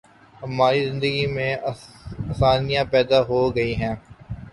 [0.41, 3.95] ہماری زندگی میں آسانیاں پیدا ہو گئی ہیں۔